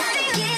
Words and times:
Yeah. 0.00 0.57